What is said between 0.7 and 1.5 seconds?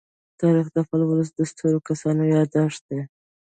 د خپل ولس د